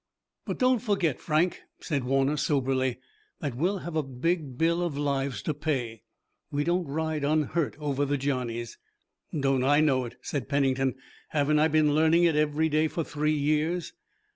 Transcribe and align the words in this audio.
"But 0.47 0.57
don't 0.57 0.79
forget, 0.79 1.19
Frank," 1.19 1.61
said 1.79 2.05
Warner 2.05 2.35
soberly, 2.35 2.97
"that 3.39 3.53
we'll 3.53 3.77
have 3.85 3.95
a 3.95 4.01
big 4.01 4.57
bill 4.57 4.81
of 4.81 4.97
lives 4.97 5.43
to 5.43 5.53
pay. 5.53 6.01
We 6.49 6.63
don't 6.63 6.87
ride 6.87 7.23
unhurt 7.23 7.75
over 7.77 8.03
the 8.03 8.17
Johnnies." 8.17 8.79
"Don't 9.39 9.63
I 9.63 9.79
know 9.79 10.05
it?" 10.05 10.17
said 10.23 10.49
Pennington. 10.49 10.95
"Haven't 11.29 11.59
I 11.59 11.67
been 11.67 11.93
learning 11.93 12.23
it 12.23 12.35
every 12.35 12.67
day 12.67 12.87
for 12.87 13.03
three 13.03 13.37
years?" 13.37 13.93